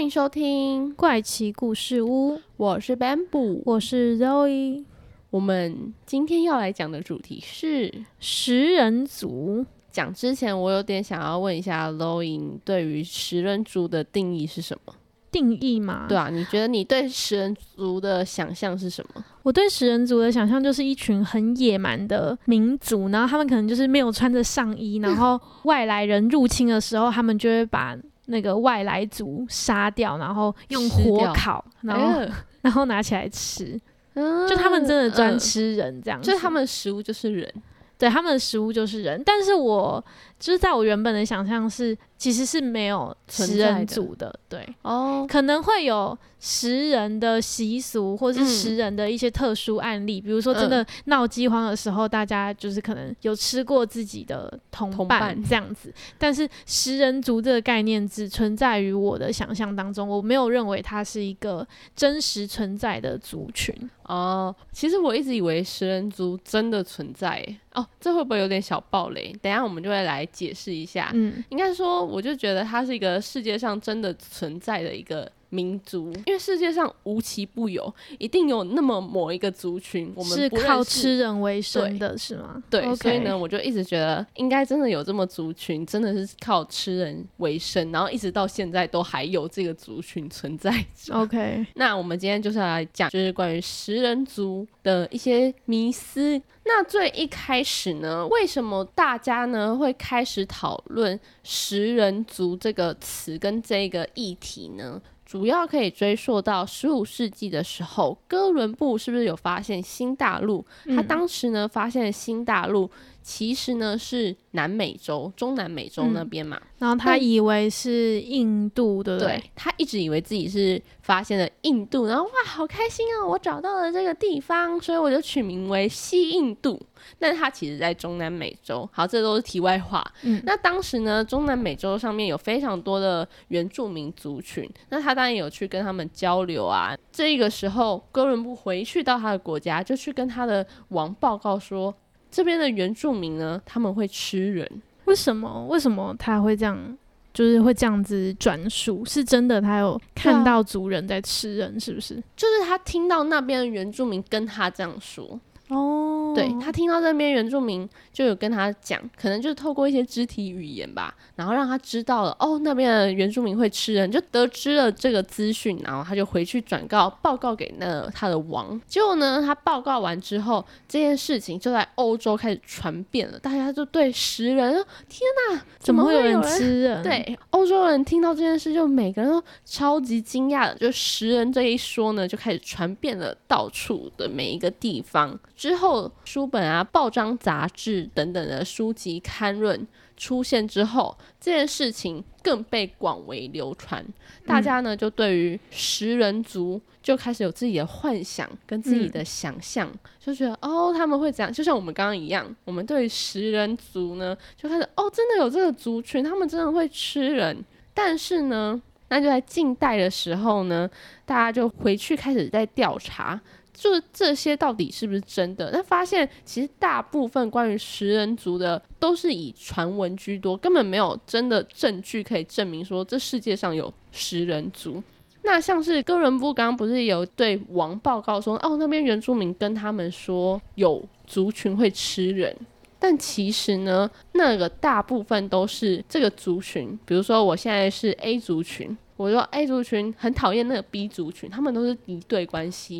[0.00, 4.82] 欢迎收听怪奇故事屋，我是 Bamboo，我是 Zoe。
[5.28, 9.66] 我们今天要来讲的主题是食人族。
[9.92, 14.94] 讲之前，我有点想要问一下 Zoe，对于食人族的定义是什么？
[15.30, 16.06] 定义吗？
[16.08, 19.22] 对啊，你觉得你对食人族的想象是什么？
[19.42, 27.94] 我对食人族的想象就是一群很野蛮的民族，然后他们可能就是没有穿着上衣，然后外来人入侵的时候，他们就会把
[28.26, 32.20] 那个外来族杀掉，然后用火烤，然后
[32.62, 33.80] 然后拿起来吃。
[34.48, 37.52] 就他们真的专吃人这样，就是他们的食物就是人，
[37.96, 39.22] 对，他们的食物就是人。
[39.24, 40.04] 但是我
[40.38, 41.96] 就是在我原本的想象是。
[42.20, 55.90] 其实是没有食人族的，对哦，可能会有食人的习俗，或者是食人的一些特殊案例，比如说真的闹饥荒的时候，大家就是可能有吃过自己的同伴这样子。
[56.18, 64.54] 但是食人族这个概念只存在于我的想象当中，我没有认为它是一个真实存在的族群哦。
[64.72, 69.34] 其实我一直以为食人族真的存在哦，这会不会有点小暴雷？
[69.40, 71.10] 等下我们就会来解释一下。
[71.14, 72.09] 嗯，应该说。
[72.10, 82.62] 我就觉得它是一个世界上真的存在的一个民族，因为世界上无奇不有，一定有那么某一个族群，我们是靠吃人为生的，是吗？
[82.70, 90.72] 对，所以呢，我就一直觉得应该真的有这么族群，真的是靠吃人为生，然后一直到现在都还有这个族群存在。
[91.10, 96.40] OK， 那我们今天就是要来讲，就是关于食人族的一些迷思。
[96.64, 105.00] 那最一开始呢，为什么大家呢会开始讨论食人族这个词跟这个议题呢？
[105.30, 110.66] 主要可以追溯到十五世纪的时候，哥伦布是不是有发现新大陆？
[110.88, 112.90] 他当时呢发现新大陆。
[113.22, 119.42] 其实呢是南美洲、中南美洲那边嘛，然后他以为是印度，对不对？
[119.54, 123.26] 他一直以为自己是发现了印度，然后哇，好开心啊！
[123.26, 126.80] 我找到了这个地方，所以我就取名为西印度。
[127.18, 128.88] 但是他其实在中南美洲。
[128.92, 130.04] 好，这都是题外话。
[130.22, 136.96] 嗯，那当时呢，中南美洲上面有非常多的原住民族群，那他当然有去跟他们交流啊。
[137.12, 141.94] 这个时候，哥伦布回去到他的国家，就去跟他的王报告说。
[142.30, 145.66] 这边的原住民呢，他们会吃人，为什么？
[145.68, 146.96] 为什么他会这样？
[147.32, 149.60] 就是会这样子转述，是真的？
[149.60, 152.16] 他有看到族人在吃人，是不是？
[152.36, 155.38] 就是他听到那边的原住民跟他这样说。
[155.68, 168.80] 哦，对他听到那边原住民就有跟他讲，可能就是透过一些肢体语言吧，然后让他知道了哦，那边的原住民会吃人，就得知了这个资讯，然后他就回去转告报告给那他的王。
[168.86, 174.72] 结果呢，他报告完之后，这件事情就在欧洲开始传遍了，大家就对食人，
[175.08, 175.20] 天
[175.50, 177.02] 哪，怎么会有人吃人？
[177.02, 185.38] 对，欧洲人听到这件事，就每个人都超级惊讶的，就食人这一说呢，就开始传遍了到处的每一个地方。
[185.56, 189.84] 之后，书本啊、报章、杂志等等的书籍刊论
[190.16, 194.06] 出现之后，这件事情更被广为流传。
[194.46, 207.64] 大家呢，就对于食人族就开始有自己的幻想跟自己的想象，就觉得哦，他们会怎样，就像我们刚刚一样，我们对食人族呢，就开始哦，真的有这个族群，他们真的会吃人。
[207.92, 210.88] 但是呢，那就在近代的时候呢，
[211.26, 213.40] 大家就回去开始在调查。
[213.80, 215.70] 就是这些到底是不是真的？
[215.72, 225.02] 那发现其实大部分关于食人族的都是以传闻居多，根本没有真的证据可以证明说这世界上有食人族。
[225.42, 232.54] 那像是哥伦布刚刚不是有对王报告说，哦，那边原住民跟他们说有族群会吃人，
[232.98, 238.94] 但其实呢，那个大部分都是这个族群，比如说我现在是 A 族群。
[239.20, 242.98] 我说 A 族群很讨厌那个 B 族群，他们都是敌对关系，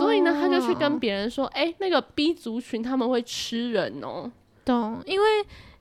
[0.00, 4.28] 所以呢，他就去跟别人说，哎，那个 B 族群他们会吃人哦。
[4.64, 5.00] 懂？
[5.06, 5.26] 因为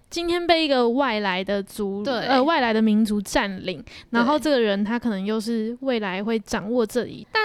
[0.08, 7.26] 今天被一个外来的族，呃，外来的民族占领，然后这个人他可能又是未来会掌握这里。
[7.32, 7.42] 但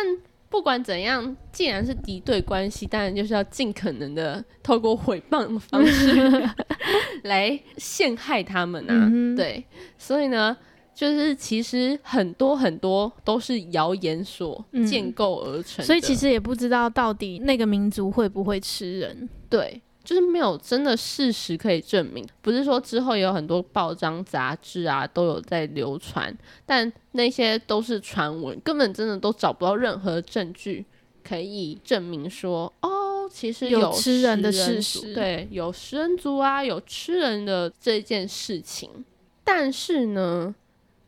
[0.50, 6.46] 不管怎样，既然是敌对关系，当然就是要尽可能的透过诽谤的方式
[7.24, 9.10] 来陷害他们啊。
[9.34, 9.64] 对，
[9.96, 10.54] 所以呢。
[10.96, 19.28] 就是其实很多很多都是谣言所建构而成，所以其实也不知道到底那个民族会不会吃人。
[19.50, 22.26] 对，就是没有真的事实可以证明。
[22.40, 26.34] 不是说之后有很多报章杂志啊都有在流传，
[26.64, 30.82] 但那些都是传闻，根本真的都找不到任何证据
[31.22, 39.04] 可以证明说哦，其实有吃人的事实，对，有食人族啊，有吃人的这件事情。
[39.44, 40.54] 但是呢？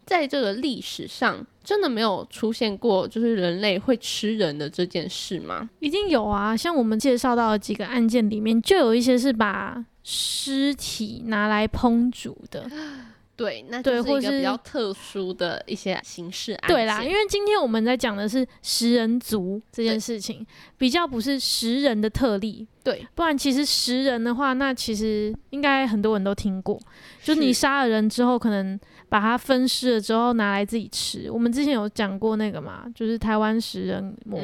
[0.08, 5.68] 在这个历史上，真的没有出现过就是人类会吃人的这件事吗？
[5.80, 6.56] 一定有啊！
[6.56, 12.66] 像我们介绍到的几个案件里面，就有一些是把尸体拿来烹煮的。
[13.36, 16.76] 对，那就是一个比较特殊的一些刑事案件。
[16.76, 20.44] 对啦，因为今天我们在讲的是食人族这件事情，
[20.76, 22.66] 比较不是食人的特例。
[22.88, 26.80] 对，不然其实食人的话，那其实应该很多人都听过，
[27.22, 28.80] 就是你杀了人之后，可能
[29.10, 31.30] 把它分尸了之后拿来自己吃。
[31.30, 34.40] 我们之前有讲过那个嘛，就是台湾食人魔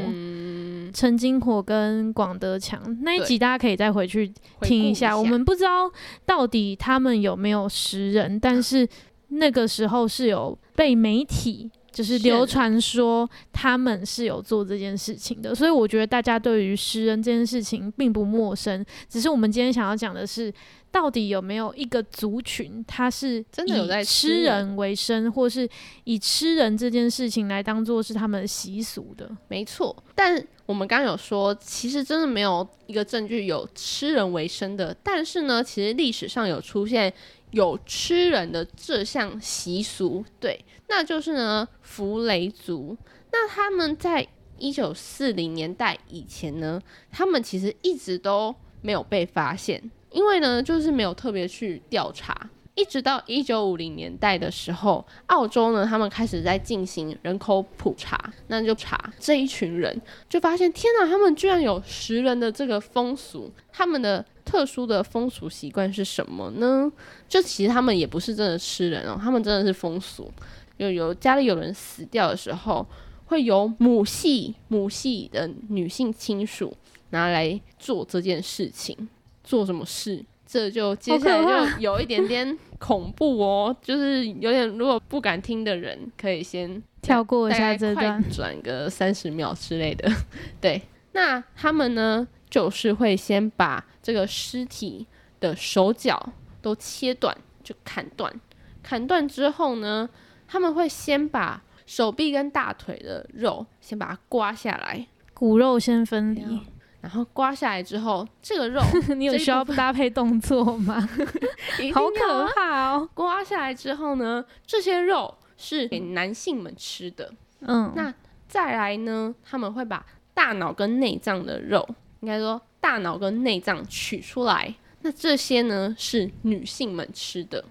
[0.93, 4.31] 陈金火跟广德强那一集，大家可以再回去
[4.61, 5.17] 听一下。
[5.17, 5.91] 我们不知道
[6.27, 8.87] 到底他们有没有食人，但是
[9.29, 11.71] 那个时候是有被媒体。
[11.95, 18.85] 就是流传说他们是有做这件事情的，所以我觉得大家对于食人这件事情并不陌生。
[19.09, 20.53] 只是我们今天想要讲的是，
[20.91, 25.69] 到底有没有一个族群，他是真的有在吃人为生，或是
[26.03, 29.31] 以吃人这件事情来当做是他们习俗的？
[29.47, 29.97] 没错。
[30.17, 34.93] 但我们刚刚有说，其实真的没有一个证据有吃人为生的。
[35.01, 37.15] 但是呢，其实历史上有出现。
[37.51, 40.59] 有吃人的这项习俗，对，
[40.89, 42.97] 那就是呢，弗雷族。
[43.33, 44.27] 那他们在
[44.59, 52.51] 一九四零年代以前呢，他们其实一直都没有被发现，因为呢，就是没有特别去调查。
[52.77, 64.25] 一直到一九五零年代的时候，澳洲呢，他们开始在进行人口普查，那就查这一群人，就发现天哪，他们居然有食人的这个风俗，他们的。
[64.45, 66.93] 特殊的风俗习惯是什么呢？
[67.27, 70.31] 就其实他们也不是真的吃人哦，他们真的是风俗。
[70.77, 72.87] 有有家里有人死掉的时候，
[73.27, 76.77] 会由母系母系的女性亲属
[77.11, 79.09] 拿来做这件事情。
[79.43, 80.25] 做什么事？
[80.47, 90.11] 这就接下来就有一点点恐怖哦， 就是有点如果不敢听的人，可以先跳过一下这段，转个三十秒之类的。
[90.61, 90.83] 对，
[91.13, 92.27] 那他们呢？
[92.51, 95.05] 就是会先把这个尸体
[95.41, 96.33] 的手脚
[96.63, 98.33] 都切断，就砍断。
[98.81, 100.09] 砍断之后呢，
[100.55, 105.05] 他们会先把手臂跟大腿的肉先把它刮下来，
[105.35, 106.61] 骨肉先分离。
[107.01, 108.81] 然后刮下来之后，这个肉
[109.19, 111.01] 你有需要搭配动作吗？
[111.93, 113.09] 好可怕哦！
[113.15, 117.33] 刮下来之后呢，这些肉是给男性们吃的。
[117.59, 118.15] 嗯，那
[118.47, 121.85] 再来呢，他们会把大脑跟内脏的肉。
[122.21, 124.73] 应该说，大脑跟内脏取出来，
[125.03, 127.65] 那这些呢是女性们吃的，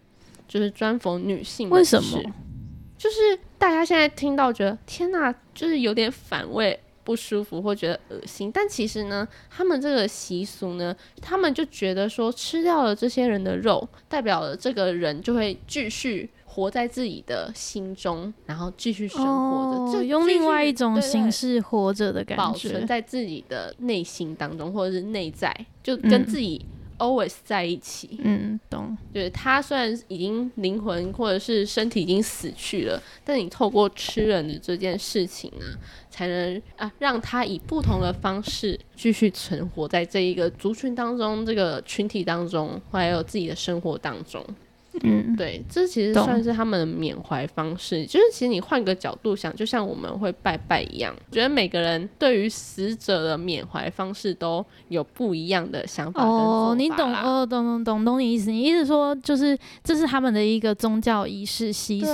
[0.50, 1.70] 就是专逢女性。
[1.70, 2.22] 为什么？
[3.04, 8.50] 就是大家现在听到觉得天哪，就是有点反胃、不舒服或觉得恶心。
[8.50, 16.30] 但其实呢，他们这个习俗呢，他们就觉得说，吃掉了这些人的肉，代表了这个人就会继续。
[16.46, 26.64] 活在自己的心中，然后继续生活着，就用另外一种形式活着的感觉，保存在自己的内心当中，或者是内在，就跟自己
[27.04, 28.18] always 在一起。
[28.24, 28.98] 嗯，懂。
[29.14, 35.66] 就是他虽然已经灵魂或者是身体已经死去了，但你透过吃人的这件事情呢，
[36.10, 44.44] 才能啊让他以不同的方式继续存活在这一个族群当中，这个群体当中，还有自己的生活当中。
[45.04, 48.06] 嗯，对，这其实算是他们的缅怀方式。
[48.06, 58.50] 就是其实你换个角度想，就像我们会拜拜一样，觉得每个人对于死者的缅怀方式都有不一样的想法哦，你懂哦，懂懂懂懂你意思。
[58.50, 62.06] 你意思说，就是这是他们的一个宗教仪式习俗。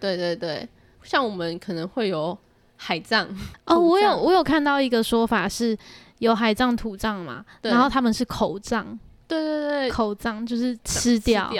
[0.00, 0.66] 对对对，
[1.02, 2.36] 像我们可能会有
[2.76, 3.28] 海葬
[3.66, 5.76] 哦，我有我有看到一个说法是
[6.18, 8.98] 有海葬土葬嘛，然后他们是口葬。
[9.28, 11.50] 对对对，口葬就是吃掉。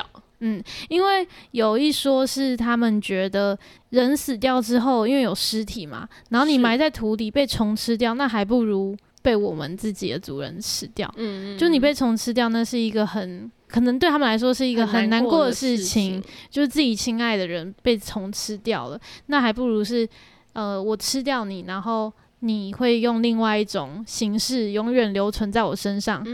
[0.45, 3.59] 嗯，因为有一说是他们觉得
[3.91, 11.13] 人死掉之后，因为有尸体嘛，然后你埋在土里被虫吃掉，那还不如被我们自己的主人吃掉。
[11.17, 20.07] 嗯嗯，就你被虫吃掉，那是一个很可能对他们来说是一个很难过的事情，就是自己亲爱的人被虫吃掉了，那还不如是
[20.55, 22.13] 呃我吃掉你，然后
[22.45, 26.25] 你会用另外一种形式永远留存在我身上，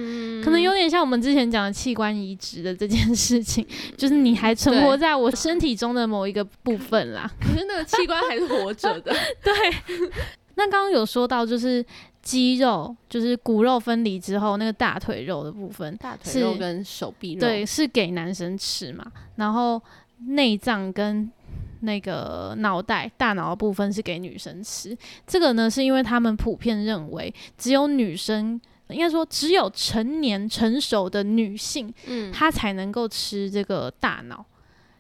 [0.43, 7.31] 可能有点像我们之前讲的器官移植的这件事情， 就是你还存活在我身体中的某一个部分啦。
[7.39, 9.13] 可是那个器官还是活着的。
[9.45, 9.53] 对。
[10.55, 11.85] 那刚刚有说到，就是
[12.23, 19.05] 肌肉，就是骨肉分离之后，那个大腿肉的部分，大腿肉跟手臂肉，对，是给男生吃嘛。
[19.37, 19.81] 然后
[20.27, 21.31] 内脏跟
[21.81, 34.45] 那个脑袋、大脑的部分是给女生吃，这个呢是因为他们普遍认为，只有女生，应该说只有成年成熟的女性，嗯，她才能够吃这个大脑。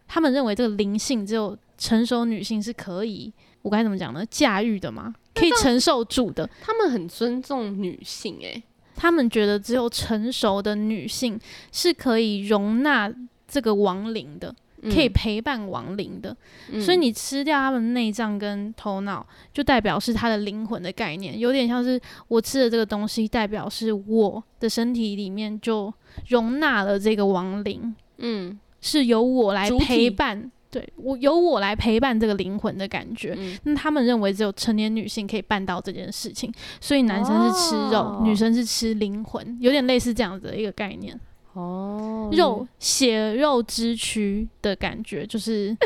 [0.06, 3.32] 他们认为这个灵性只有成熟女性是可以，
[3.62, 4.24] 我该怎么讲呢？
[4.30, 5.14] 驾驭的吗？
[5.34, 6.48] 可以承受住的。
[6.60, 8.62] 他们很尊重女性，诶，
[8.96, 11.38] 他们觉得只有成熟的女性
[11.70, 13.12] 是可以容纳
[13.46, 14.54] 这个亡灵的。
[14.82, 16.36] 可以陪伴亡灵的，
[16.80, 25.92] 所以你吃掉他们内脏跟头脑，就代表是他的灵魂的概念，有点像是我吃的这个东西，代表是我的身体里面就
[26.28, 33.36] 容纳了这个亡灵，嗯，是由我来陪伴，对我由我来陪伴这个灵魂的感觉。
[33.64, 41.18] 那他们认为只有成年女性可以办到这件事情，所以男生是吃肉，女生是吃灵魂，有点类似这样子的一个概念。
[41.54, 45.76] 哦，肉血肉之躯的感觉，就是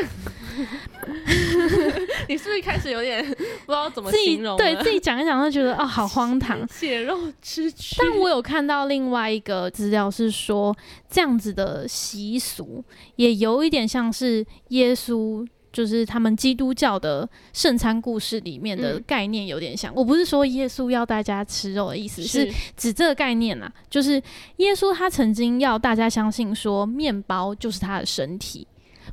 [2.29, 4.57] 你是不是开始有点不知道怎么形容？
[4.57, 7.95] 对自己讲一讲，就觉得哦，好荒唐， 血肉之躯。
[7.99, 10.75] 但我有看到另外一个资料是说，
[11.09, 12.83] 这样子的习俗
[13.15, 15.47] 也有一点像是耶稣。
[15.73, 23.73] 就是他们基督教的圣餐故事里面的概念有点像，我不是说耶稣要大家吃肉的意思，是指这个概念啊。
[23.89, 24.21] 就是
[24.57, 28.67] 耶稣他曾经要大家相信说，面包就是他的身体，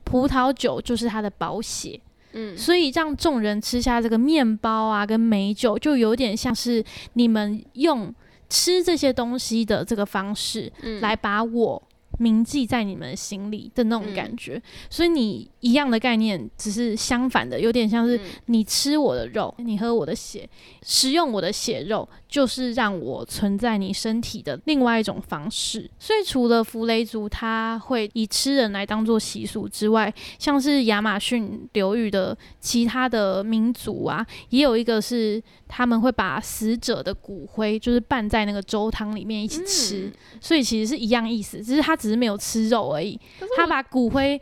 [0.05, 1.99] 葡萄酒就是他的宝血，
[2.35, 8.15] 嗯，所以让众人吃下这个面包啊跟美酒，就有点像是你们用
[8.51, 11.83] 吃这些东西的这个方式来把我。
[12.21, 20.47] 铭记在你们心里的那种感觉，所以你一样的概念，只是相反的，有点像是你吃我的肉，你喝我的血，
[20.83, 25.91] 食用我的血肉，就是让我存在你身体的另外一种方式。
[25.99, 42.11] 所以除了弗雷族他会以吃人来当做习俗之外，像是亚马逊流域的其他的民族啊，也有一个是他们会把死者的骨灰就是拌在那个粥汤里面一起吃，所以其实是一样意思，只是他只。
[42.11, 43.17] 只是没有吃肉而已，
[43.57, 44.41] 他把骨灰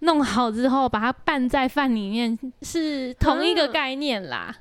[0.00, 4.52] 弄好之后，把它拌在饭里面，是同一个概念啦。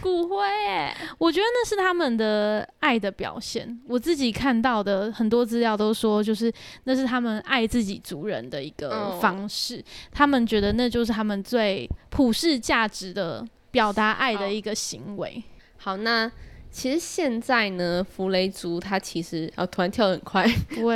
[0.00, 3.80] 骨灰，哎，我觉得那是他们的爱的表现。
[3.86, 6.52] 我自己看到的很多资料都说，就是
[6.84, 9.82] 那是他们爱自己族人的一个方式。
[10.10, 15.42] 他们觉得那就是他们最普世价值的表达爱的一个行为。
[15.76, 16.30] 好，那。
[16.70, 20.46] 其实现在呢，弗雷族他其实啊，突然跳得很快。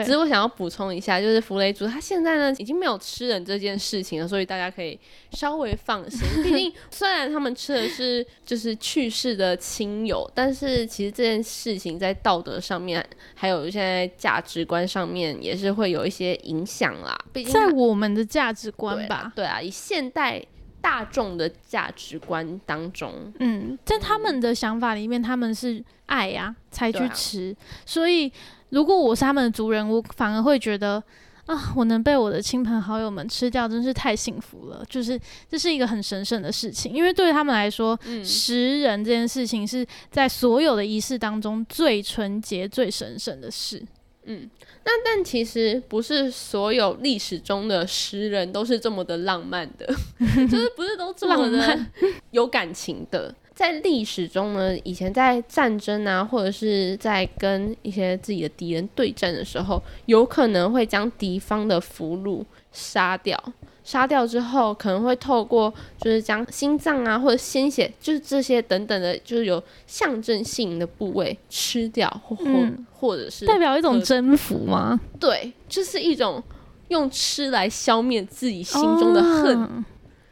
[0.05, 4.99] 只是我想要补充一下，就是弗雷族他现在呢已经没有吃人这件事情了，所以大家可以
[5.33, 6.21] 稍微放心。
[6.43, 17.19] 毕竟虽然他们吃的是就是去世的亲友，但是其实这件事情在道德上面，还有现在价值观上面也是会有一些影响啦。
[17.33, 20.45] 毕竟在我们的价值观吧，对啊，以现代。
[20.83, 28.31] 大众的价值观当中，嗯，在他们的想法里面，他们是爱呀才去吃，所以
[28.71, 31.03] 如果我是他们的族人，我反而会觉得
[31.47, 34.85] 啊，我能被我的亲朋好友们吃掉，真是太幸福了。
[34.89, 43.83] 就是这是一个很神圣的事情，因为对于他们来说，食人这件事情是在所有的仪式当中最纯洁、最神圣的事。
[44.25, 44.49] 嗯。
[44.85, 49.87] 那但其实不是所有历史中的诗人都是这么的浪漫的，
[50.51, 51.87] 就是不是都这么的
[52.31, 53.35] 有感情的。
[53.55, 63.39] 在历史中呢，以前在战争啊，或者是在跟一些自己的敌人对战的时候，有可能会将敌方的俘虏杀掉。
[63.85, 72.45] 杀掉之后，可能会透过就是将心脏啊或者鲜血，就是这些等等的，就是有象征性的部位吃掉，或或
[72.93, 74.99] 或者是代表一种征服吗？
[75.19, 76.43] 对，就是一种
[76.89, 79.85] 用吃来消灭自己心中的恨。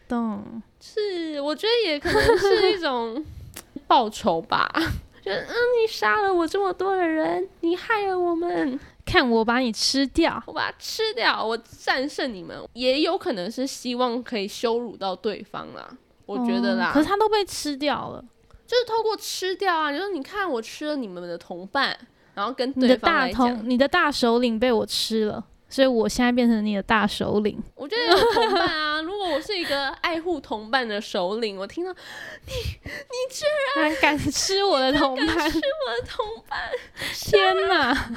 [0.09, 3.25] 懂，是我觉得也可能是一种
[3.87, 4.71] 报仇吧。
[5.23, 8.79] 就嗯，你杀了我这么多的人，你害了我们。
[9.11, 15.91] 看我把你吃掉，我把它吃掉，我战胜你们，也有可能是希望可以羞辱到对方啦。
[16.27, 16.93] 我觉得啦。
[16.95, 18.25] 可是他都被吃掉了，
[18.65, 21.99] 就是透过吃掉啊，就是你看我吃了你们的同伴，
[22.35, 27.61] 然后跟你的大同，你的大首领被我吃了，所以我现在变成你的大首领。
[27.75, 32.53] 我觉得有同伴啊，如果我是一个爱护同伴的首领，我听到你
[32.85, 33.45] 你居
[33.81, 36.61] 然敢吃我的同伴，吃我的同伴，
[37.13, 38.13] 天哪！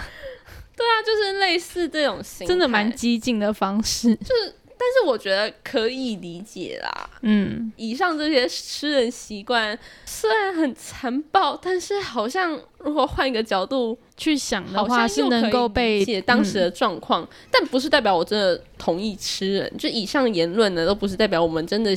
[0.75, 4.55] 对啊，就是类似这种心真的蛮激进的方式，就是。
[4.75, 7.09] 但是我觉得可以理解啦。
[7.21, 17.27] 嗯，以上这些吃人习惯虽然很残暴，但是好像如果换一个角度去想的话，是能够被理解当时的状况。
[17.49, 21.95] 但不是代表我真的同意吃人，就以上言论呢，都不是代表我们真的。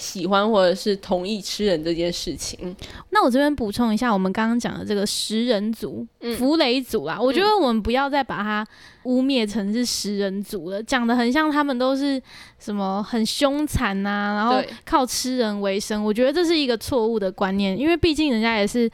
[0.00, 2.76] 喜欢或者是同意吃人这件事情，
[3.10, 8.64] 那我这边补充一下，我们刚刚讲的这个食人族、弗雷族啊，我觉得我们不要再把它
[9.06, 12.22] 污蔑成是食人族了，讲的很像他们都是
[12.60, 16.04] 什么很凶残呐，然后靠吃人为生。
[16.04, 18.88] 我觉得这是一个错误的观念，因为毕竟人家也是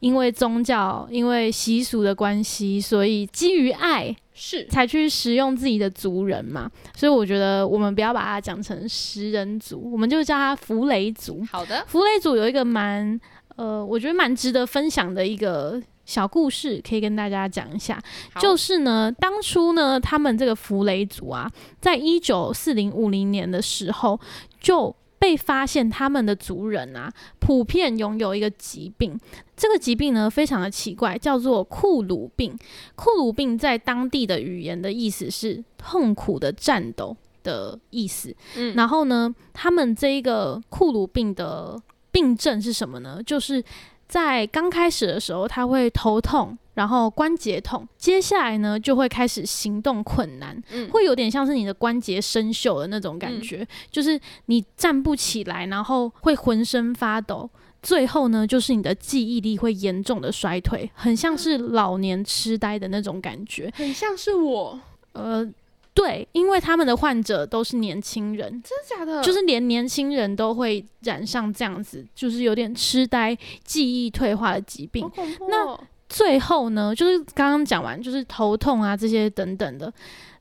[0.00, 4.14] 因为宗教、因为习俗的关系，所以基于爱。
[4.42, 11.44] 是才去食用自己的族人嘛，所以我觉得我们不要把它讲成食人族，我们就叫它弗雷族。
[11.52, 13.20] 好的，弗雷族有一个蛮
[13.56, 18.02] 呃，我觉得蛮值得分享的一个小故事，可以跟大家讲一下。
[18.40, 24.18] 就是呢，当初呢，他们这个弗雷族啊，在一九四零五零年的时候
[24.58, 24.96] 就。
[25.20, 29.16] 被发现他们的族人啊，普遍拥有一个疾病。
[29.54, 32.58] 这个疾病呢，非常的奇怪，叫做库鲁病。
[32.96, 38.34] 库鲁病在当地的语言的意思是痛苦的战斗的意思。
[38.56, 41.78] 嗯，然后呢，他们这一个库鲁病的
[42.10, 43.22] 病症是什么呢？
[43.24, 43.62] 就是
[44.08, 46.56] 在刚开始的时候，他会头痛。
[46.80, 50.56] 然后关节痛，接下来呢就会开始行动困难，
[50.90, 57.50] 会有点像是你的关节生锈的那种感觉，就是你站不起来，然后会浑身发抖，
[57.82, 64.80] 最后呢就是你的记忆力会严重的衰退，很像是老年痴呆的那种感觉，很像是我，
[65.12, 65.46] 呃，
[65.92, 69.22] 对，因为他们的患者都是年轻人，真的假的？
[69.22, 75.06] 就是连年轻人都会染上这样子，就是有点痴呆、记忆退化的疾病，
[75.50, 75.78] 那。
[76.10, 79.90] 最后呢，就是刚刚讲完，就是头痛啊这些等等的。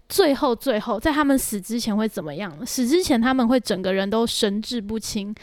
[0.09, 2.51] 最后，最后在他们死之前会怎么样？
[2.65, 5.33] 死之前他们会整个人都神志不清。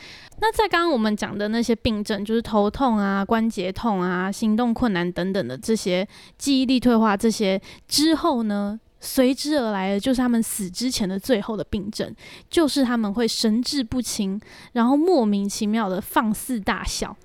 [0.41, 6.07] 那在刚刚我们讲的那些病症，就是头痛啊、关节痛啊、行动困难等等的这些
[6.37, 8.81] 记忆力退化这些之后呢？
[8.99, 12.13] 随之而来的就是他们死之前的最后的病症，
[12.49, 14.41] 就是他们会神志不清，
[14.73, 17.17] 然后莫名其妙的放肆大笑，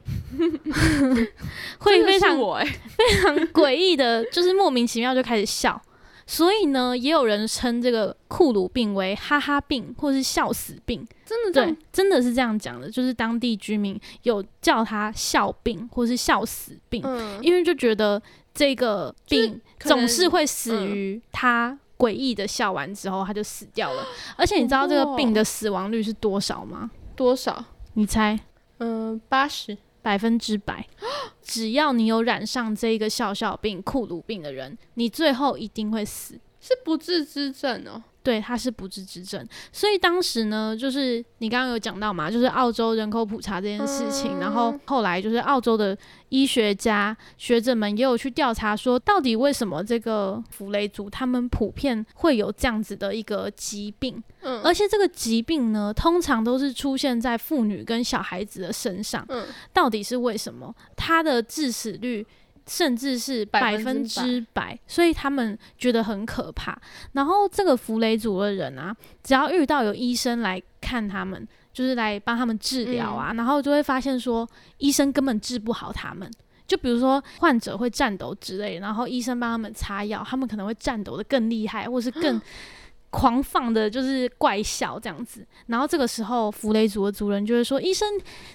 [1.80, 5.82] 会非常非常诡异的，就是莫名其妙就开始笑。
[6.28, 11.06] 所以呢，也有人称这个库鲁病为哈哈病，或是笑死病。
[11.26, 17.04] 真的对，真的是这样讲的，就是当地居民有叫他笑病，或是笑死病，
[17.42, 18.22] 因为就觉得。
[18.54, 24.06] 这个病总是会死于他诡异的笑完之后，他就死掉了。
[24.36, 26.92] 而且你知道这个病的死亡率是多少吗？
[27.16, 27.64] 多少？
[27.94, 28.40] 你猜？
[28.80, 30.88] 嗯，八十百分之百。
[31.42, 38.04] 只要你有染上这个笑笑病、酷鲁病的人，你最后一定会死，是不治之症哦。
[38.24, 45.98] 对，它是不治之症，所以当时呢，就是你刚刚有讲到嘛，就是澳洲人口普查这件事情，然后后来就是澳洲的
[46.30, 60.76] 医学家学者们也有去调查，说到底为什么这个弗雷族他们普遍会有这样子的一个疾病，嗯，而且这个疾病呢，通常都是出现在妇女跟小孩子的身上，嗯，到底是为什么？
[60.96, 62.26] 它的致死率？
[62.72, 66.74] 甚至是百分之百，所以他们觉得很可怕。
[67.12, 76.32] 然后这个弗雷族的人啊，只要遇到有医生来看他们，就是来帮他们治疗啊，然后就会发现说，医生根本治不好他们。
[76.66, 82.42] 就比如说患者会颤抖之类，然后医生帮他们擦药，他们可能会颤抖的更厉害，或是更。
[83.12, 88.08] 狂放的就是怪笑这样子，然后这个时候弗雷族的族人就会说：“医生，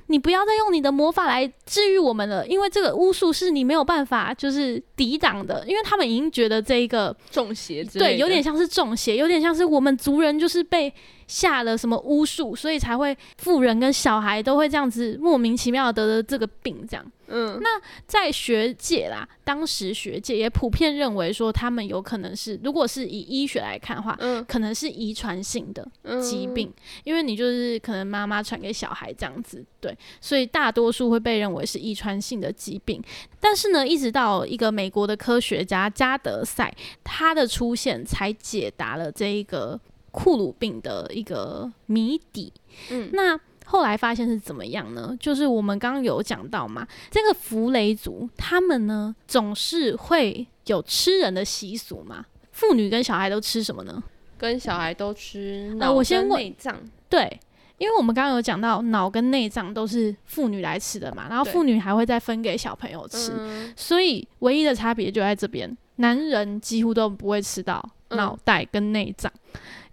[0.08, 10.92] 你不要再用你的魔法来治愈我们了，因为这个巫术是你没有办法就是抵挡的，因为他们已经觉得这一个中邪，对，有点像是中邪，有点像是我们族人就是被。”
[11.28, 17.04] 下了什么巫术，所以才会富人跟小孩都会这样子莫名其妙得了这个病，这样。
[17.28, 25.86] 嗯，那在学界啦，当时学界也普遍认为说，他们有可能是，如果是以医学来看的话，嗯，可能是遗传性的
[26.20, 26.72] 疾病，
[27.04, 33.02] 因为你就是可能妈妈传给小孩这样子，对，所以大多数会被认为是遗传性的疾病。
[33.40, 39.80] 但是呢，一直到一个美国的科学家加德赛他的出现，才解答了这一个。
[40.12, 42.50] 库鲁病的一个谜底，
[42.90, 45.14] 嗯，那后来发现是怎么样呢？
[45.20, 52.24] 就是我们刚刚有讲到嘛，这个弗雷族他们呢总是会有吃人的习俗嘛。
[52.52, 54.02] 妇女跟小孩都吃什么呢？
[54.38, 56.74] 跟小孩都吃脑跟内脏。
[57.08, 57.40] 对，
[57.76, 63.32] 因为我们刚刚有讲到脑跟内脏都是妇女来吃的嘛，然后妇女还会再分给小朋友吃，
[63.76, 69.30] 所以唯一的差别就在这边，男人几乎都不会吃到脑袋跟内脏。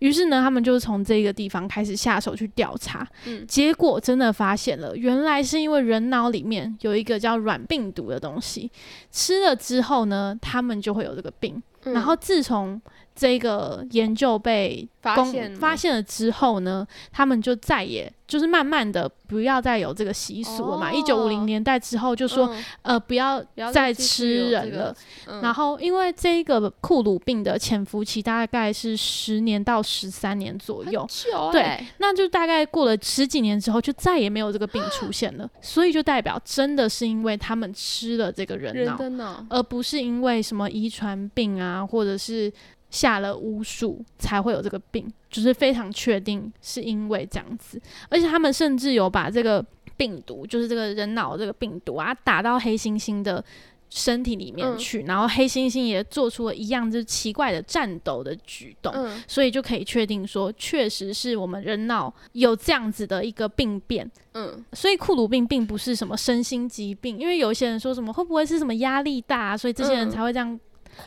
[0.03, 3.07] 于是呢，他们就从这个地方开始下手去调查，
[3.47, 8.69] 结果真的发现了，原来是因为人脑里面有一个叫软病毒的东西，
[9.11, 11.63] 吃了之后呢，他们就会有这个病。
[11.85, 12.81] 然后自从
[13.15, 20.91] 这个研究被发现发现了之后呢，他们就再也就是慢慢的不要再有这个习俗了嘛。
[20.91, 22.49] 一九五零年代之后就说，
[22.81, 24.95] 呃，不要再吃人了。
[25.41, 31.05] 然后因为这个库鲁病的潜伏期大概是十年到十三年左右，
[31.51, 35.47] 对，那就大概过了十几年之后，就再也没有这个病出现了。
[35.61, 38.73] 所以就代表真的是因为他们吃了这个人
[39.17, 42.51] 脑，而不是因为什么遗传病啊，或者是。
[42.93, 49.65] 下了巫术才会有这个病，就是非常确定是因为这样子，而且他们甚至有把这个
[49.97, 53.43] 病毒，就是这个人脑这个病毒啊，打到黑猩猩的
[53.89, 58.93] 身体里面去，然后黑猩猩也做出了一样就是奇怪的战斗的举动，
[59.27, 64.07] 所以就可以确定说，确实是我们人脑有这样子的一个病变。
[64.35, 70.59] 嗯，所以库鲁病并不是什么身心疾病，因为有一些人说什么会不会是什么压力大，所以这些人才会这样。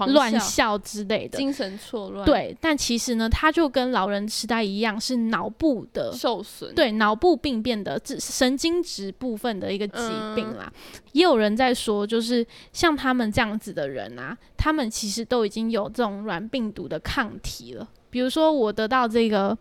[0.08, 2.24] 乱笑之类的，精神错乱。
[2.24, 9.98] 对，但其实呢，它就跟老人痴呆一样，是脑部的受损，对，脑部病变的神经质部分的一个疾
[10.34, 10.72] 病啦。
[11.12, 17.88] 也有人在说，就是像他们这样子的人啊，他们其实都已经有这种软病毒的抗体了。
[18.10, 19.56] 比如说，我得到这个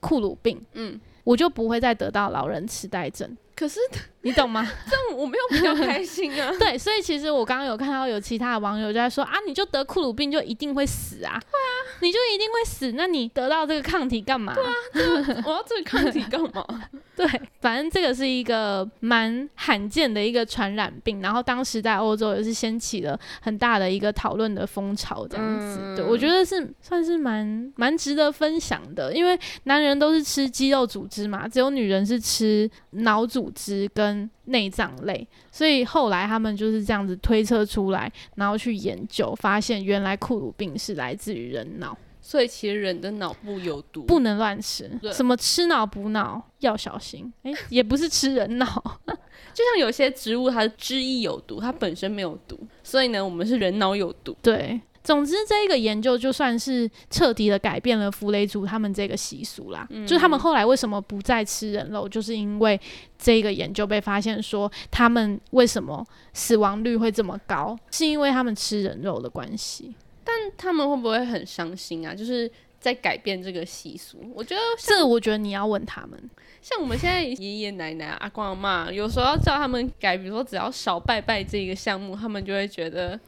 [0.00, 3.36] 库鲁病，嗯，我就不会再得到老人痴呆症。
[3.54, 3.78] 可是
[4.24, 4.66] 你懂吗？
[4.88, 6.52] 这样我没有比较开心啊。
[6.58, 11.38] 对，所以其实我刚刚有看到有其他的网友就在说啊，你就得库鲁病就一定会死啊？
[11.38, 12.92] 对啊，你就一定会死？
[12.92, 14.54] 那你得到这个抗体干嘛？
[14.54, 16.66] 对啊，我要这个抗体干嘛？
[17.14, 17.26] 对，
[17.60, 25.94] 反正这个是一个蛮罕见的一个传染病，然后当时在欧洲也是掀起了很大的一个讨论的风潮，这样子。
[25.96, 33.24] 对，我觉得是算是蛮蛮值得分享的，因为男人都是吃肌肉组织嘛，只有女人是吃脑。
[33.34, 34.13] 组织跟
[34.46, 44.90] 内脏类，所以后来他们就是这样子推测出来，然后去研究，发现原来库鲁病是来自于人脑，所以其实人的脑部有毒，不能乱吃。
[45.12, 48.66] 什么吃脑补脑要小心，哎，也不是吃人脑，
[49.06, 54.80] 就像有些植物它的汁液有毒，它本身没有毒，所以呢，我们是人脑有毒，对。
[55.04, 59.86] 总之，这一个研究就算是彻底的改变了弗雷族他们这个习俗啦。
[60.08, 62.80] 就他们后来为什么不再吃人肉，就是因为
[63.18, 69.94] 这个研究被发现说，他们为什么死亡率会这么高，是因为他们吃人肉的关系。
[70.24, 72.14] 但他们会不会很伤心啊？
[72.14, 74.16] 就是在改变这个习俗。
[74.34, 76.18] 我觉得这，我觉得你要问他们。
[76.62, 83.20] 像我们现在爷爷奶奶、阿公阿妈，有时候要叫他们改，比如说只要少拜拜这个项目，他们就会觉得。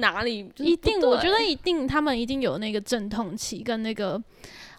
[0.00, 1.00] 哪里一定？
[1.02, 4.20] 我觉得一定，他们一定有那个阵痛期跟那个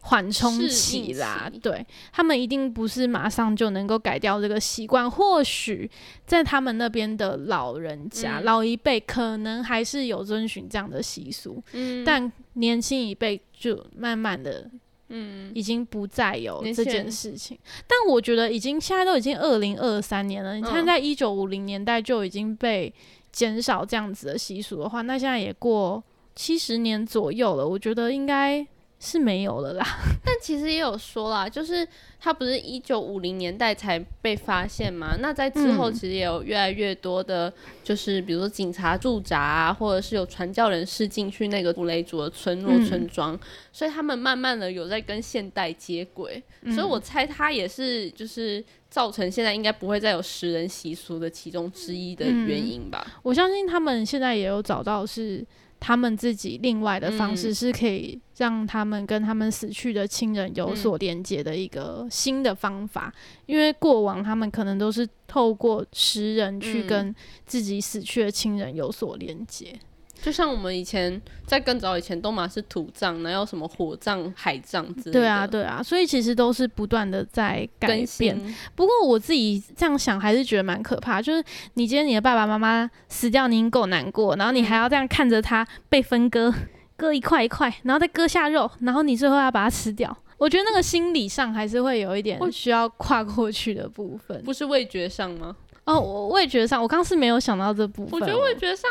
[0.01, 1.51] 缓冲期啦。
[1.61, 5.09] 对他们一定不是马上就能够改掉这个习惯。
[5.09, 5.89] 或许
[6.25, 11.61] 在他们那边的老人家、老一辈，可能还是有遵循这样的习俗。
[11.73, 14.69] 嗯，但年轻一辈就慢慢的，
[15.09, 17.57] 嗯，已经不再有这件事情。
[17.87, 20.55] 但我觉得，已经现在都已经二零二三年了。
[20.55, 22.93] 你看，在一九五零年代就已经被。
[23.31, 26.03] 减少这样子的习俗的话，那现在也过
[26.35, 28.65] 七十年左右了，我觉得应该
[28.99, 29.85] 是没有了啦。
[30.23, 31.87] 但其实也有说啦，就是
[32.19, 35.15] 它不是一九五零年代才被发现嘛？
[35.19, 37.51] 那在之后其实也有越来越多的，
[37.83, 43.39] 就是比如说警察驻扎啊，或者是有传教人士进去那个布雷族的村落村庄，
[43.71, 46.43] 所以他们慢慢的有在跟现代接轨。
[46.73, 48.63] 所以我猜他也是就是。
[48.89, 53.05] 造成现在应该不会再有食人习俗的其中之一的原因吧？
[53.21, 55.45] 我相信他们现在也有找到是
[55.79, 63.13] 他们自己另外的方式，是可以让他们跟他们死去的亲人有所连接的一个新的方法。
[63.45, 67.13] 因为过往他们可能都是透过食人去跟
[67.45, 69.73] 自己死去的亲人有所连接。
[70.21, 75.11] 就像我们以前在更早以前，东马是土葬，哪有什么火葬、海葬之类的。
[75.11, 78.37] 对啊，对啊，所以其实都是不断的在改变。
[78.75, 81.21] 不过我自己这样想，还是觉得蛮可怕。
[81.21, 81.43] 就是
[81.75, 86.53] 你今天你的爸爸妈妈死掉，你已经够难过，然后你还要这样看着他被分割，
[86.97, 90.15] 割一块一块，然后再割下肉，然后你最后要把它吃掉。
[90.37, 94.41] 我觉得那个心理上还是会有一点需要跨过去的部分。
[94.43, 95.55] 不是味觉上吗？
[95.85, 98.19] 哦，我味觉上，我刚是没有想到这部分。
[98.19, 98.89] 我觉得味觉上。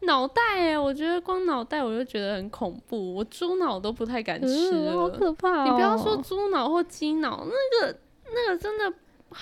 [0.00, 5.64] 脑袋哎，我觉得光脑袋我就觉得很恐怖，我猪脑都不太敢吃，好可怕！
[5.64, 8.92] 你不要说猪脑或鸡脑，那个那个真的，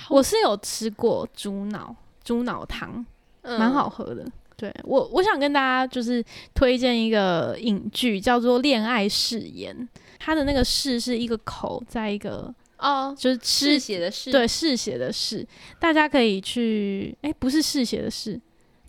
[0.08, 3.04] 我是有吃过猪脑，猪脑汤，
[3.42, 4.24] 蛮好喝的。
[4.56, 9.76] 对我，我想跟大家就是推荐一个影剧，叫做《恋爱誓言》，
[10.18, 15.46] 它的那个“誓”是一个口，在一个哦，就是嗜血的“嗜”，对，嗜血的“嗜”，
[15.80, 18.40] 大家可以去，哎，不是嗜血的“嗜”，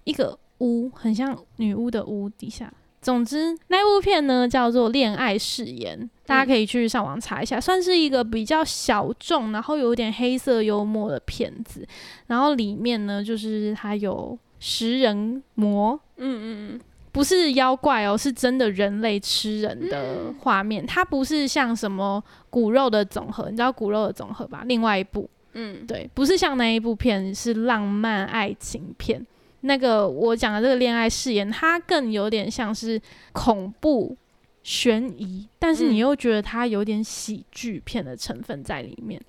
[0.05, 0.37] 一个。
[0.59, 11.87] 巫很像女巫的巫底下，总之那部片呢叫做《恋爱誓言》，大家可以去上网查一下，算是一个比较小众，然后有点黑色幽默的片子。
[12.27, 20.83] 然后里面呢，就是它有食人魔，嗯嗯嗯，不是妖怪哦，是真的人类吃人的画面。
[20.85, 24.63] 它不是像什么骨肉的总和，你知道骨肉的总和吧？
[24.65, 29.23] 另外一部，嗯，对，不是像那一部片，是浪漫爱情片。
[29.61, 34.15] 那个我讲的这个恋爱誓言，它更有点像是恐怖
[34.61, 39.19] 悬疑，但是你又觉得它有点喜剧片的成分在里面，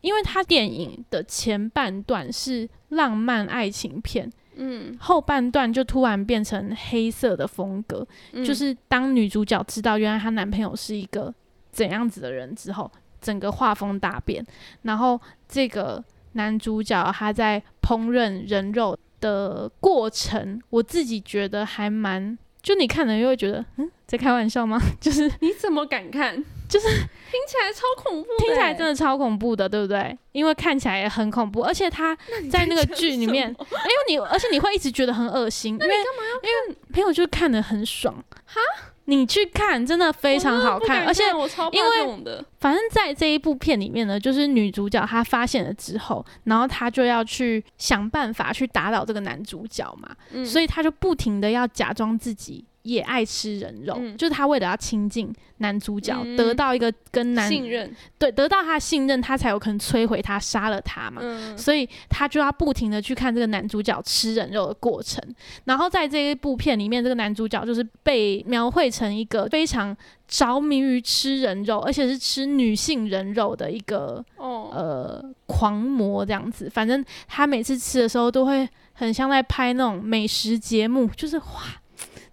[0.00, 8.06] 因为它电影的前半段是浪漫爱情片，嗯，后半段就突然变成黑色的风格，
[8.44, 11.34] 就是当女主角知道原来她男朋友是一个
[11.70, 12.90] 怎样子的人之后，
[13.20, 14.42] 整个画风大变，
[14.82, 18.98] 然后这个男主角他在烹饪人肉。
[19.22, 24.78] 的过程，我自己觉得还蛮，就你看了又会觉得，嗯，在开玩笑吗？
[25.00, 26.44] 就是你怎么敢看？
[26.68, 30.16] 就是听起来超恐怖，听起来真的超恐怖的，对不对？
[30.32, 32.16] 因为看起来也很恐怖，而且他
[32.50, 38.14] 在那个剧里面，因为你，而且你会一直觉得很恶心，因为因为朋友就看得很爽，
[38.46, 38.60] 哈。
[39.06, 41.24] 你去看，真的非常好看，而且
[41.72, 52.64] 因为反正在这一部片里面呢，就是女主角她发现了之后，然后她就要去想办法去打倒这个男主角嘛，所以她就不停的要假装自己。
[52.82, 61.22] 也爱吃人肉，就是他为了要亲近男主角，得到一个跟男信任，对，得到他的信任，他才有可能摧毁他，杀了他嘛。
[61.56, 65.22] 所以他就要不停的去看这个男主角吃人肉的过程。
[65.64, 76.68] 然后在这一部片里面，这个男主角就是被描绘成一个非常着迷于吃人肉，而且是吃女性人肉的一个呃狂魔这样子。
[76.68, 81.78] 反正他每次吃的时候，都会很像在拍那种美食节目，就是哇。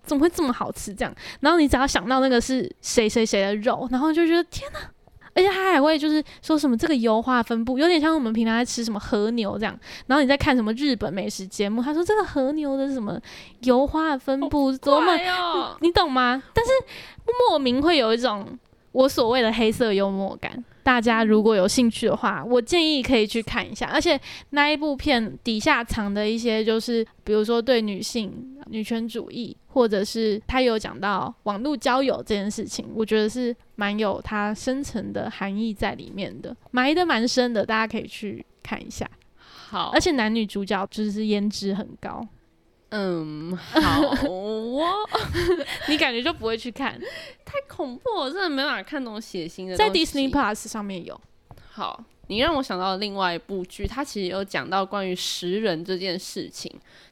[0.10, 0.92] 怎么会这么好吃？
[0.94, 4.80] 这样，然后你只要想到那个是谁谁谁的肉，然后就觉得天哪！
[5.36, 13.18] 而且他还会就是说什么这个油画分布有点像我们平常在吃什么和牛这样，然后你在看什么日本美食节目，他说这个和牛的什么
[13.62, 15.16] 油画分布多么，
[15.82, 16.42] 你懂吗？
[16.54, 16.72] 但是
[17.48, 18.58] 莫名会有一种
[18.92, 20.52] 我所谓的黑色幽默感。
[20.90, 23.86] 大家如果有兴趣的话，我建议可以去看一下。
[23.94, 39.08] 而且那一部片底下藏的一些，就是比如说对女性女权主义，或者是他有讲到网络交友这件事情，我觉得是蛮有它深层的含义在里面的，埋的蛮深的，大家可以去看一下。
[39.38, 42.28] 好，而且男女主角就是颜值很高。
[42.90, 44.96] 嗯， 好，我
[45.88, 47.00] 你感觉就不会去看，
[47.46, 49.76] 太恐怖，我真的没办法看那种血腥的。
[49.76, 51.20] 在 Disney Plus 上面有。
[51.72, 56.72] 好，你让我想到另外一部剧，它其实有讲到关于食人这件事情。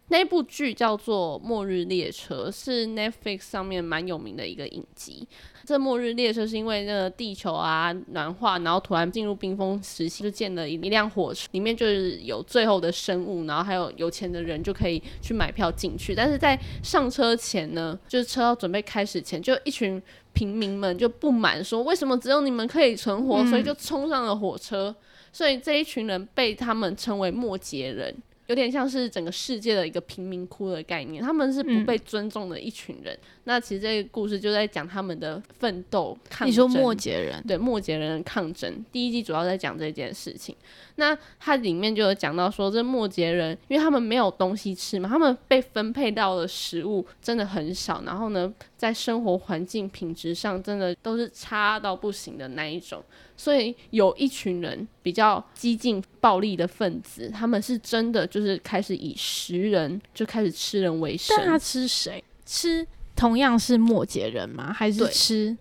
[0.09, 5.27] 那部剧叫做《末日列车》，是 Netflix 上面蛮有名的一个影集。
[5.67, 16.15] 这末日列车是因为那个地球啊暖化，然后突然进入冰封时期，就建了一一辆火车，里面就是有最后的生物，然后还有有钱的人就可以去买票进去。
[16.15, 20.01] 但是在上车前呢，就是车要准备开始前，就一群
[20.31, 24.95] 平民们就不满说，为什么只有你们可以存活，所以就冲上了火车。
[25.33, 28.15] 所以这一群人被他们称为末节人。
[28.47, 33.17] 有点像是整个世界的一个贫民窟的概念，他们是不被尊重的一群人。
[33.43, 36.49] 那其实这个故事就在讲他们的奋斗抗争。
[36.49, 37.41] 你说末节人？
[37.47, 38.83] 对，末节人的抗争。
[38.91, 40.55] 第一季主要在讲这件事情。
[40.95, 53.03] 那它里面就有讲到说，这末节人因为他们没有东西吃嘛，他们被分配到的食物真的很少，然后呢，在生活环境品质上真的都是差到不行的那一种。
[53.39, 61.35] 所以有一群人比较激进、暴力的分子，他们是真的就是开始以食人，就开始吃人为生。
[61.37, 62.23] 但他吃谁？
[62.45, 64.71] 吃同样是末节人吗？
[64.73, 65.57] 还是吃？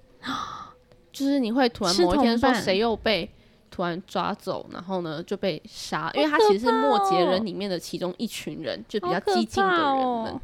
[1.12, 3.30] 就是你会突然某一天说谁又被
[3.70, 6.10] 突然抓走，然后呢就被杀？
[6.14, 10.40] 因为他其实是末节人里面的其中一群人，就比较激进的人们。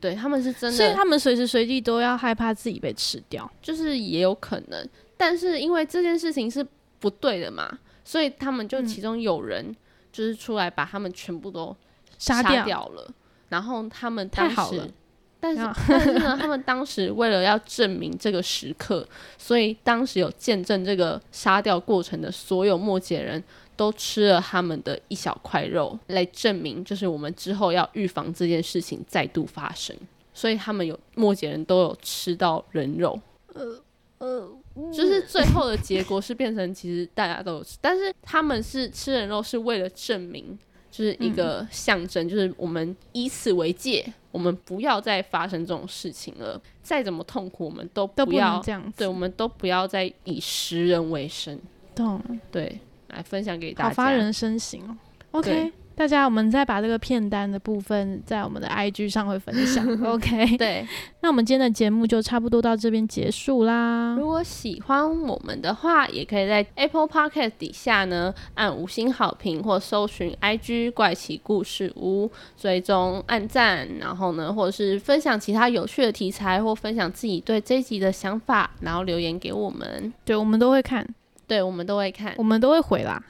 [0.00, 4.88] 对他们是真的，所以他们随时随地都要害怕自己被吃掉，就是也有可能。
[5.16, 6.66] 但是因为这件事情是
[6.98, 7.78] 不对的嘛，
[8.10, 9.72] 所以他们就其中有人
[10.10, 11.76] 就是出来把他们全部都
[12.18, 12.88] 杀掉。
[12.88, 13.08] 了。
[13.50, 14.92] 然后他们当时
[15.38, 19.06] 但是但是呢，他们当时为了要证明这个时刻，
[19.38, 23.42] 所以但是呢，他们当时为了要证明这个时刻，所以当时有见证这个杀掉过程的所有末节人
[23.76, 29.96] 都吃了他们的一小块肉，来证明就是我们之后要预防这件事情再度发生。
[30.34, 33.20] 所以他们有末节人都有吃到人肉，
[33.54, 33.80] 呃
[34.18, 34.48] 呃，
[34.92, 40.58] 就是最后的结果是变成其实大家都有吃，但是他们是吃人肉是为了证明。
[40.92, 46.60] 就是一个象征，就是我们以此为戒，我们不要再发生这种事情了。
[46.82, 48.92] 再怎么痛苦，我们都不要这样。
[48.96, 51.56] 对，我们都不要再以食人为生。
[51.94, 52.20] 懂。
[52.50, 53.88] 对，来分享给大家。
[53.90, 54.96] 好发人深省哦。
[55.30, 55.72] OK。
[56.00, 59.86] 大家，我们再把这个片单的部分在我们的 IG 上会分享。
[60.02, 60.88] OK，对，
[61.20, 64.16] 那我们今天的节目就差不多到这边结束啦。
[64.18, 81.06] 如果喜欢我们的话，也可以在 Apple Podcast 底下呢按五星好评，或搜寻 IG 怪奇故事屋，追踪按赞，然后呢，或者是分享其他有趣的题材，或分享自己对这一集的想法，然后留言给我们，对我们都会看。
[81.50, 83.20] 对，我们都会看，我们都会回啦，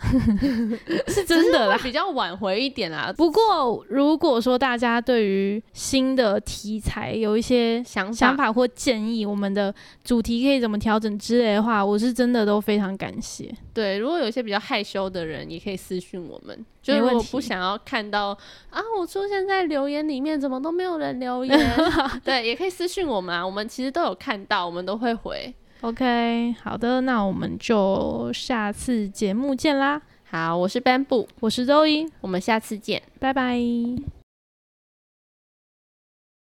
[1.08, 3.10] 是真的啦，比较晚回一点啦。
[3.16, 13.50] 不过，如果说大家对于新的题材有一些想想法或建议，我们的主题可以怎么调整之类的话，我是真的都非常感谢。
[13.72, 18.36] 对，如果有一些比较害羞的人，也可以私信我们，就是我不想要看到
[18.68, 21.58] 啊，我出现在留言里面，怎么都没有人留言？
[22.22, 25.54] 对，也可以私信我们啊，我们其实都有看到，我们都会回。
[25.82, 30.00] OK，好的，那我们就下次节目见啦。
[30.30, 33.58] 好，我是 Bamboo，我是周一，我们下次见，拜拜。